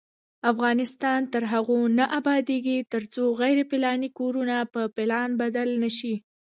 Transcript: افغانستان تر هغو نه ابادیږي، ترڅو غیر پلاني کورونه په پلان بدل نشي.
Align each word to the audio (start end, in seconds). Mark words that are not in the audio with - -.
افغانستان 0.51 1.19
تر 1.33 1.43
هغو 1.53 1.79
نه 1.97 2.05
ابادیږي، 2.19 2.77
ترڅو 2.93 3.23
غیر 3.41 3.57
پلاني 3.71 4.09
کورونه 4.19 4.55
په 4.73 4.81
پلان 4.95 5.29
بدل 5.41 5.69
نشي. 5.83 6.15